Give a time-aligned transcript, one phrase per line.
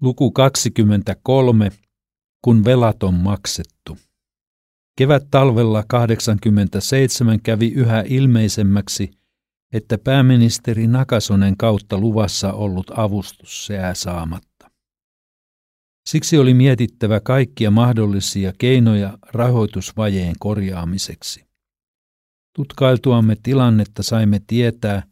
[0.00, 1.70] Luku 23.
[2.44, 3.98] Kun velat on maksettu.
[4.98, 9.10] Kevät talvella 87 kävi yhä ilmeisemmäksi,
[9.72, 14.70] että pääministeri Nakasonen kautta luvassa ollut avustus seää saamatta.
[16.08, 21.44] Siksi oli mietittävä kaikkia mahdollisia keinoja rahoitusvajeen korjaamiseksi.
[22.56, 25.02] Tutkailtuamme tilannetta saimme tietää,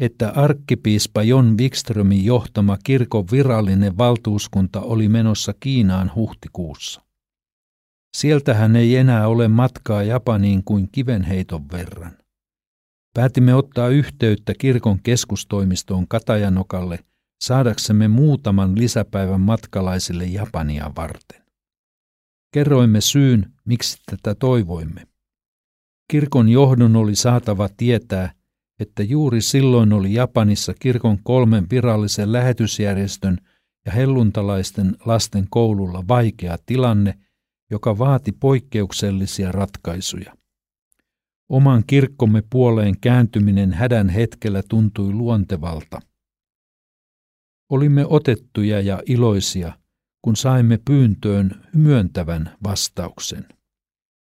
[0.00, 7.02] että arkkipiispa Jon Wikströmin johtama kirkon virallinen valtuuskunta oli menossa Kiinaan huhtikuussa.
[8.16, 12.16] Sieltähän ei enää ole matkaa Japaniin kuin kivenheiton verran.
[13.14, 16.98] Päätimme ottaa yhteyttä kirkon keskustoimistoon Katajanokalle
[17.40, 21.42] saadaksemme muutaman lisäpäivän matkalaisille Japania varten.
[22.54, 25.06] Kerroimme syyn, miksi tätä toivoimme.
[26.10, 28.32] Kirkon johdon oli saatava tietää,
[28.80, 33.38] että juuri silloin oli Japanissa kirkon kolmen virallisen lähetysjärjestön
[33.86, 37.18] ja helluntalaisten lasten koululla vaikea tilanne,
[37.70, 40.36] joka vaati poikkeuksellisia ratkaisuja.
[41.48, 46.00] Oman kirkkomme puoleen kääntyminen hädän hetkellä tuntui luontevalta.
[47.70, 49.72] Olimme otettuja ja iloisia,
[50.22, 53.48] kun saimme pyyntöön myöntävän vastauksen.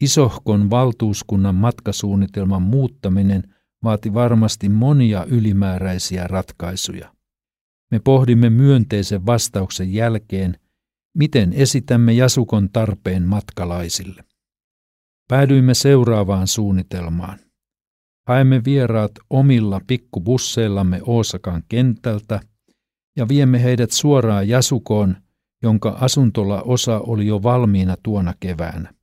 [0.00, 3.42] Isohkon valtuuskunnan matkasuunnitelman muuttaminen–
[3.84, 7.12] vaati varmasti monia ylimääräisiä ratkaisuja.
[7.90, 10.58] Me pohdimme myönteisen vastauksen jälkeen,
[11.18, 14.24] miten esitämme Jasukon tarpeen matkalaisille.
[15.28, 17.38] Päädyimme seuraavaan suunnitelmaan.
[18.28, 22.40] Haemme vieraat omilla pikkubusseillamme Oosakan kentältä
[23.16, 25.16] ja viemme heidät suoraan Jasukoon,
[25.62, 28.95] jonka asuntola osa oli jo valmiina tuona keväänä.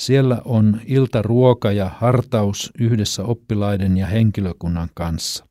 [0.00, 5.46] Siellä on iltaruoka ja hartaus yhdessä oppilaiden ja henkilökunnan kanssa.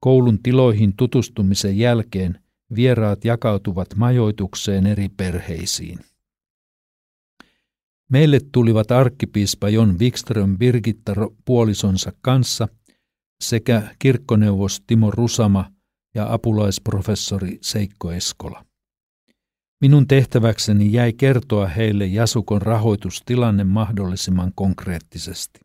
[0.00, 2.38] Koulun tiloihin tutustumisen jälkeen
[2.74, 5.98] vieraat jakautuvat majoitukseen eri perheisiin.
[8.10, 11.12] Meille tulivat arkkipiispa Jon Wikström Birgitta
[11.44, 12.68] puolisonsa kanssa
[13.42, 15.70] sekä kirkkoneuvos Timo Rusama
[16.14, 18.64] ja apulaisprofessori Seikko Eskola.
[19.82, 25.60] Minun tehtäväkseni jäi kertoa heille Jasukon rahoitustilanne mahdollisimman konkreettisesti.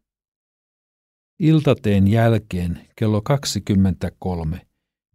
[1.40, 4.62] Iltateen jälkeen kello 23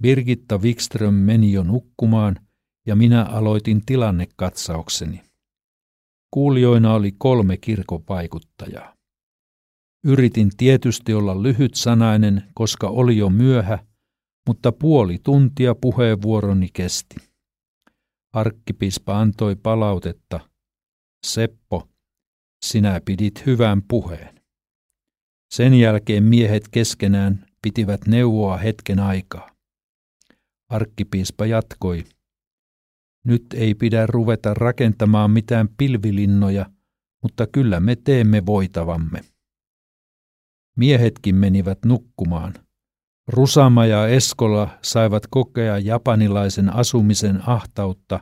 [0.02, 2.36] Birgitta Wikström meni jo nukkumaan
[2.86, 5.22] ja minä aloitin tilannekatsaukseni.
[6.30, 8.94] Kuulijoina oli kolme kirkon vaikuttajaa.
[10.04, 13.78] Yritin tietysti olla lyhytsanainen, koska oli jo myöhä,
[14.48, 17.31] mutta puoli tuntia puheenvuoroni kesti.
[18.32, 20.40] Arkkipiispa antoi palautetta.
[21.26, 21.88] Seppo,
[22.64, 24.42] sinä pidit hyvän puheen.
[25.54, 29.50] Sen jälkeen miehet keskenään pitivät neuvoa hetken aikaa.
[30.68, 32.04] Arkkipiispa jatkoi.
[33.24, 36.70] Nyt ei pidä ruveta rakentamaan mitään pilvilinnoja,
[37.22, 39.20] mutta kyllä me teemme voitavamme.
[40.76, 42.54] Miehetkin menivät nukkumaan.
[43.28, 48.20] Rusama ja Eskola saivat kokea japanilaisen asumisen ahtautta,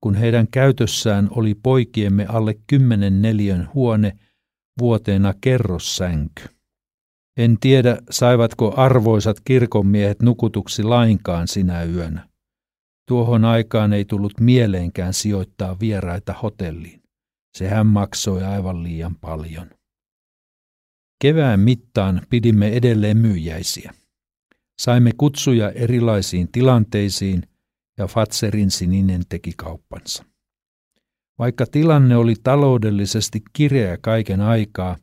[0.00, 4.12] kun heidän käytössään oli poikiemme alle kymmenen neliön huone
[4.80, 6.42] vuoteena kerrossänky.
[7.36, 12.28] En tiedä, saivatko arvoisat kirkonmiehet nukutuksi lainkaan sinä yönä.
[13.08, 17.02] Tuohon aikaan ei tullut mieleenkään sijoittaa vieraita hotelliin.
[17.58, 19.70] Sehän maksoi aivan liian paljon.
[21.22, 23.94] Kevään mittaan pidimme edelleen myyjäisiä.
[24.78, 27.42] Saimme kutsuja erilaisiin tilanteisiin
[27.98, 30.24] ja Fatserin sininen teki kauppansa.
[31.38, 34.96] Vaikka tilanne oli taloudellisesti kireä kaiken aikaa,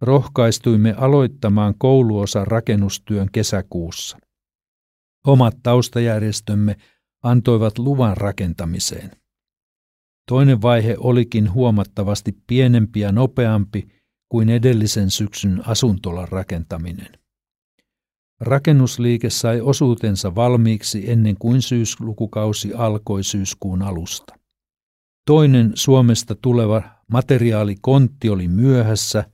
[0.00, 4.18] rohkaistuimme aloittamaan kouluosan rakennustyön kesäkuussa.
[5.26, 6.76] Omat taustajärjestömme
[7.22, 9.10] antoivat luvan rakentamiseen.
[10.28, 13.88] Toinen vaihe olikin huomattavasti pienempi ja nopeampi
[14.28, 17.23] kuin edellisen syksyn asuntolan rakentaminen.
[18.44, 24.34] Rakennusliike sai osuutensa valmiiksi ennen kuin syyslukukausi alkoi syyskuun alusta.
[25.26, 29.24] Toinen Suomesta tuleva materiaalikontti oli myöhässä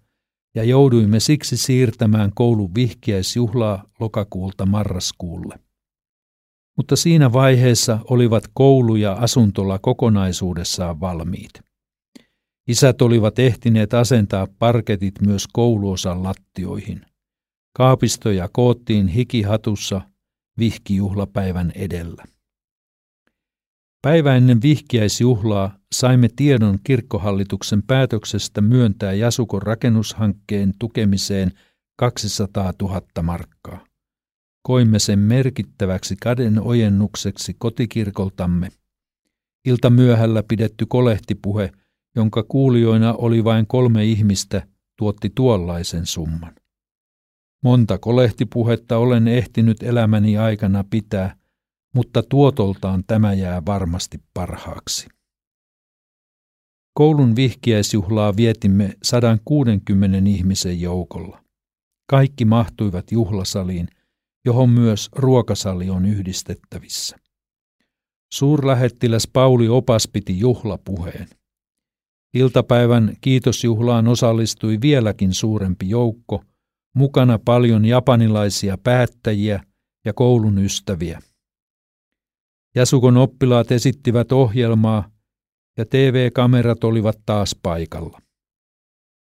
[0.55, 5.59] ja jouduimme siksi siirtämään koulun vihkiäisjuhlaa lokakuulta marraskuulle.
[6.77, 11.53] Mutta siinä vaiheessa olivat koulu ja asuntola kokonaisuudessaan valmiit.
[12.69, 17.10] Isät olivat ehtineet asentaa parketit myös kouluosan lattioihin.
[17.73, 20.01] Kaapistoja koottiin hikihatussa
[20.59, 22.25] vihkijuhlapäivän edellä.
[24.03, 31.51] Päivä ennen vihkiäisjuhlaa saimme tiedon kirkkohallituksen päätöksestä myöntää Jasukon rakennushankkeen tukemiseen
[31.97, 33.85] 200 000 markkaa.
[34.63, 38.69] Koimme sen merkittäväksi käden ojennukseksi kotikirkoltamme
[39.65, 41.73] Ilta myöhällä pidetty kolehtipuhe,
[42.17, 44.67] jonka kuulijoina oli vain kolme ihmistä,
[44.99, 46.55] tuotti tuollaisen summan.
[47.65, 51.37] Monta kolehtipuhetta olen ehtinyt elämäni aikana pitää,
[51.95, 55.09] mutta tuotoltaan tämä jää varmasti parhaaksi.
[56.95, 61.45] Koulun vihkiäisjuhlaa vietimme 160 ihmisen joukolla.
[62.11, 63.89] Kaikki mahtuivat juhlasaliin,
[64.45, 67.17] johon myös ruokasali on yhdistettävissä.
[68.33, 71.29] Suurlähettiläs Pauli Opas piti juhlapuheen.
[72.35, 76.45] Iltapäivän kiitosjuhlaan osallistui vieläkin suurempi joukko,
[76.95, 79.63] mukana paljon japanilaisia päättäjiä
[80.05, 81.21] ja koulun ystäviä.
[82.75, 85.11] Jasukon oppilaat esittivät ohjelmaa
[85.79, 88.21] ja TV-kamerat olivat taas paikalla.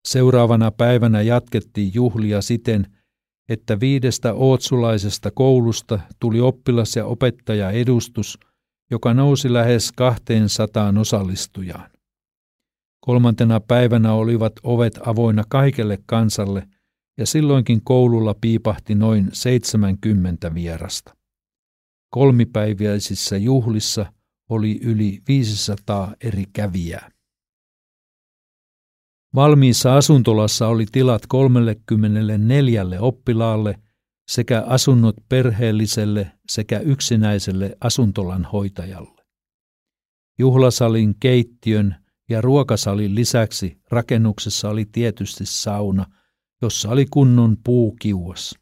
[0.07, 2.97] Seuraavana päivänä jatkettiin juhlia siten,
[3.49, 8.39] että viidestä ootsulaisesta koulusta tuli oppilas- ja opettajaedustus,
[8.91, 11.89] joka nousi lähes 200 osallistujaan.
[12.99, 16.67] Kolmantena päivänä olivat ovet avoinna kaikelle kansalle,
[17.17, 21.17] ja silloinkin koululla piipahti noin 70 vierasta.
[22.09, 24.13] Kolmipäiväisissä juhlissa
[24.49, 27.11] oli yli 500 eri kävijää.
[29.35, 33.79] Valmiissa asuntolassa oli tilat 34 oppilaalle
[34.27, 39.25] sekä asunnot perheelliselle sekä yksinäiselle asuntolan hoitajalle.
[40.39, 41.95] Juhlasalin, keittiön
[42.29, 46.05] ja ruokasalin lisäksi rakennuksessa oli tietysti sauna,
[46.61, 48.55] jossa oli kunnon puukiuas.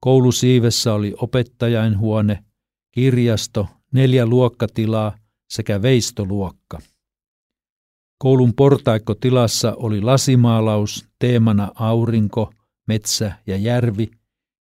[0.00, 2.44] Koulusiivessä oli opettajainhuone,
[2.90, 5.18] kirjasto, neljä luokkatilaa
[5.48, 6.78] sekä veistoluokka.
[8.18, 12.52] Koulun portaikkotilassa oli lasimaalaus teemana aurinko,
[12.88, 14.10] metsä ja järvi,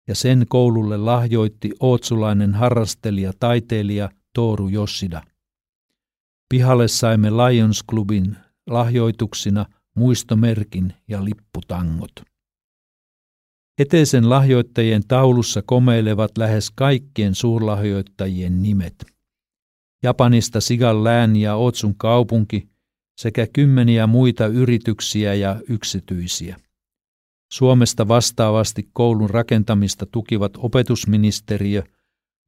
[0.08, 5.22] ja sen koululle lahjoitti ootsulainen harrastelija taiteilija Tooru Jossida.
[6.50, 8.38] Pihalle saimme Lions Clubin
[8.68, 9.66] lahjoituksina
[10.00, 12.12] muistomerkin ja lipputangot.
[13.80, 19.06] Eteisen lahjoittajien taulussa komeilevat lähes kaikkien suurlahjoittajien nimet.
[20.04, 22.70] Japanista Sigan lään ja Otsun kaupunki
[23.22, 26.58] sekä kymmeniä muita yrityksiä ja yksityisiä.
[27.54, 31.84] Suomesta vastaavasti koulun rakentamista tukivat opetusministeriö,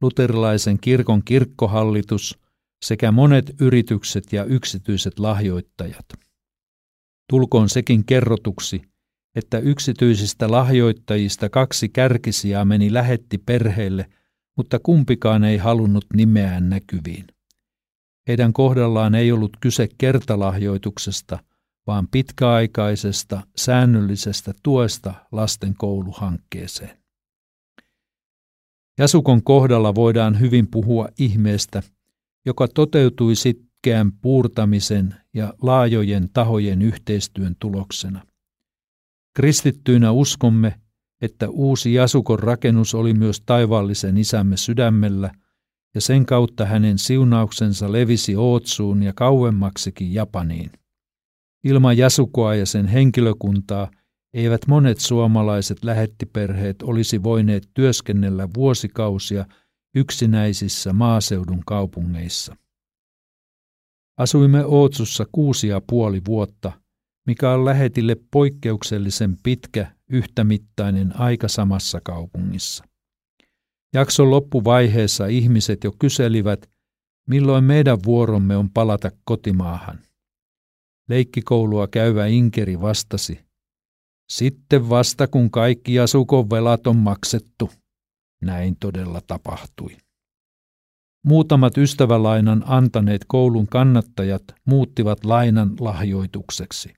[0.01, 2.39] luterilaisen kirkon kirkkohallitus
[2.86, 6.06] sekä monet yritykset ja yksityiset lahjoittajat.
[7.31, 8.81] Tulkoon sekin kerrotuksi,
[9.35, 14.09] että yksityisistä lahjoittajista kaksi kärkisiä meni lähetti perheelle,
[14.57, 17.27] mutta kumpikaan ei halunnut nimeään näkyviin.
[18.27, 21.39] Heidän kohdallaan ei ollut kyse kertalahjoituksesta,
[21.87, 26.97] vaan pitkäaikaisesta, säännöllisestä tuesta lasten kouluhankkeeseen.
[28.99, 31.83] Jasukon kohdalla voidaan hyvin puhua ihmeestä,
[32.45, 33.35] joka toteutui
[33.81, 38.25] sitkeän puurtamisen ja laajojen tahojen yhteistyön tuloksena.
[39.35, 40.79] Kristittyinä uskomme,
[41.21, 45.31] että uusi Jasukon rakennus oli myös taivaallisen isämme sydämellä
[45.95, 50.71] ja sen kautta hänen siunauksensa levisi Ootsuun ja kauemmaksikin Japaniin.
[51.63, 53.91] Ilman Jasukoa ja sen henkilökuntaa
[54.33, 59.45] eivät monet suomalaiset lähettiperheet olisi voineet työskennellä vuosikausia
[59.95, 62.55] yksinäisissä maaseudun kaupungeissa.
[64.17, 66.71] Asuimme Ootsussa kuusi ja puoli vuotta,
[67.27, 72.83] mikä on lähetille poikkeuksellisen pitkä yhtämittainen aika samassa kaupungissa.
[73.93, 76.69] Jakson loppuvaiheessa ihmiset jo kyselivät,
[77.27, 80.00] milloin meidän vuoromme on palata kotimaahan.
[81.09, 83.39] Leikkikoulua käyvä Inkeri vastasi,
[84.31, 87.71] sitten vasta kun kaikki asukon velat on maksettu.
[88.41, 89.97] Näin todella tapahtui.
[91.23, 96.93] Muutamat ystävälainan antaneet koulun kannattajat muuttivat lainan lahjoitukseksi.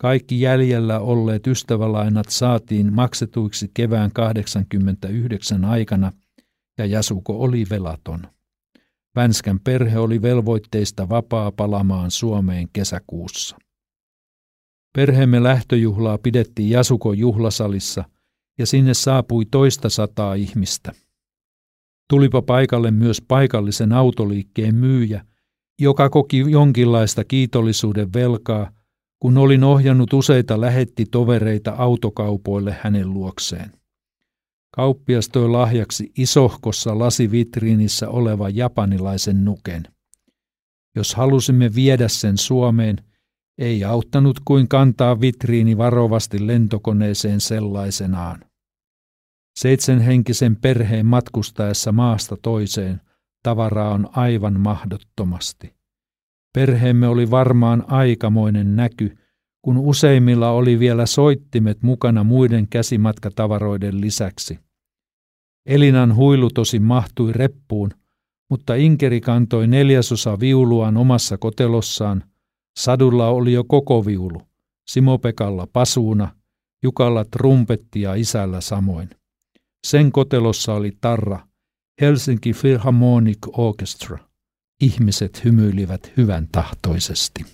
[0.00, 6.12] Kaikki jäljellä olleet ystävälainat saatiin maksetuiksi kevään 89 aikana
[6.78, 8.22] ja Jasuko oli velaton.
[9.16, 13.56] Vänskän perhe oli velvoitteista vapaa palamaan Suomeen kesäkuussa.
[14.94, 18.04] Perheemme lähtöjuhlaa pidettiin Jasukon juhlasalissa
[18.58, 20.92] ja sinne saapui toista sataa ihmistä.
[22.10, 25.24] Tulipa paikalle myös paikallisen autoliikkeen myyjä,
[25.80, 28.70] joka koki jonkinlaista kiitollisuuden velkaa–
[29.20, 33.72] kun olin ohjannut useita lähetti tovereita autokaupoille hänen luokseen.
[34.70, 39.82] Kauppias toi lahjaksi isohkossa lasivitriinissä oleva japanilaisen nuken.
[40.96, 42.96] Jos halusimme viedä sen Suomeen,
[43.58, 48.44] ei auttanut kuin kantaa vitriini varovasti lentokoneeseen sellaisenaan.
[49.56, 53.00] Seitsemänhenkisen perheen matkustaessa maasta toiseen
[53.42, 55.74] tavaraa on aivan mahdottomasti.
[56.54, 59.16] Perheemme oli varmaan aikamoinen näky,
[59.62, 64.58] kun useimmilla oli vielä soittimet mukana muiden käsimatkatavaroiden lisäksi.
[65.66, 67.90] Elinan huilu tosi mahtui reppuun,
[68.50, 72.24] mutta Inkeri kantoi neljäsosa viuluaan omassa kotelossaan.
[72.78, 74.42] Sadulla oli jo koko viulu,
[74.88, 76.28] Simopekalla pasuuna,
[76.82, 79.10] Jukalla trumpetti ja isällä samoin.
[79.86, 81.38] Sen kotelossa oli tarra,
[82.00, 84.18] Helsinki Philharmonic Orchestra.
[84.80, 87.44] Ihmiset hymyilivät hyvän tahtoisesti.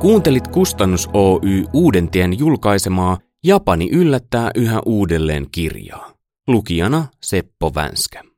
[0.00, 6.12] Kuuntelit Kustannus Oy Uudentien julkaisemaa Japani yllättää yhä uudelleen kirjaa.
[6.48, 8.31] Lukijana Seppo Vänskä.